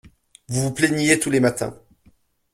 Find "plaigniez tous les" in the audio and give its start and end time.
0.73-1.39